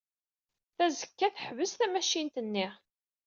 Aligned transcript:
Tazekka 0.75 1.27
teḥbes 1.35 1.71
tamacint-nni. 1.79 2.67